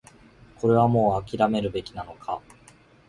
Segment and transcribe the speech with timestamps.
[0.59, 2.41] これはもう諦めるべきなのか